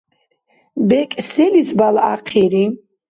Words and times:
БекӀ 0.87 1.17
селис 1.31 1.69
бялгӀяхъири? 1.77 2.65